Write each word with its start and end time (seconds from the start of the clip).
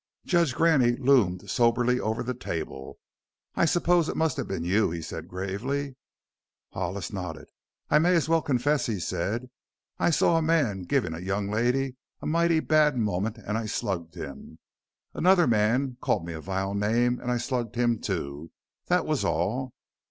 Judge 0.25 0.55
Graney 0.55 0.93
loomed 0.93 1.47
somberly 1.47 1.99
over 1.99 2.23
the 2.23 2.33
table. 2.33 2.97
"I 3.53 3.65
suppose 3.65 4.09
it 4.09 4.17
must 4.17 4.35
have 4.37 4.47
been 4.47 4.63
you?" 4.63 4.89
he 4.89 4.99
said 4.99 5.27
gravely. 5.27 5.95
Hollis 6.71 7.13
nodded. 7.13 7.49
"I 7.87 7.99
may 7.99 8.15
as 8.15 8.27
well 8.27 8.41
confess," 8.41 8.87
he 8.87 8.99
said. 8.99 9.51
"I 9.99 10.09
saw 10.09 10.37
a 10.37 10.41
man 10.41 10.85
giving 10.85 11.13
a 11.13 11.19
young 11.19 11.51
lady 11.51 11.97
a 12.19 12.25
mighty 12.25 12.61
bad 12.61 12.97
moment 12.97 13.37
and 13.45 13.59
I 13.59 13.67
slugged 13.67 14.15
him. 14.15 14.57
Another 15.13 15.45
man 15.45 15.97
called 16.01 16.25
me 16.25 16.33
a 16.33 16.41
vile 16.41 16.73
name 16.73 17.19
and 17.19 17.29
I 17.29 17.37
slugged 17.37 17.75
him, 17.75 17.99
too. 17.99 18.49
That 18.87 19.05
was 19.05 19.23
all." 19.23 19.75